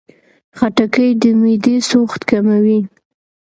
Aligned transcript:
خټکی 0.57 1.09
د 1.21 1.23
معدې 1.39 1.75
سوخت 1.89 2.21
کموي. 2.29 2.79